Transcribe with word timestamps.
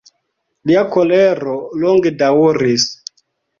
Lia 0.71 0.81
kolero 0.95 1.59
longe 1.85 2.15
daŭris. 2.25 2.91